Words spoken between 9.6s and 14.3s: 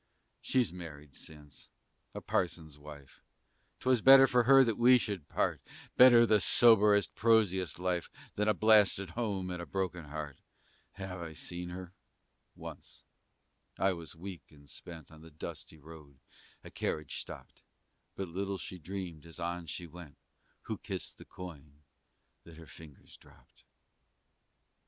a broken heart. I have seen her? Once: I was